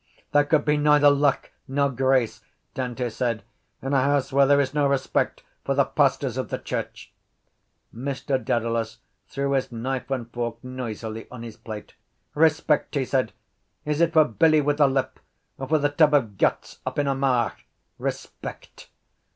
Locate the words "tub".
15.89-16.15